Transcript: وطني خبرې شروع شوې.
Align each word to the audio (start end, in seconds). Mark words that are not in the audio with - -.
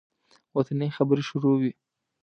وطني 0.55 0.87
خبرې 0.97 1.23
شروع 1.29 1.55
شوې. 1.61 1.71